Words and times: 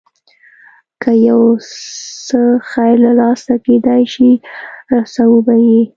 که 1.01 1.11
یو 1.27 1.41
څه 2.27 2.41
خیر 2.71 2.95
له 3.05 3.11
لاسه 3.19 3.53
کېدای 3.65 4.03
شي 4.13 4.31
رسوو 4.91 5.37
به 5.45 5.55
یې. 5.65 5.81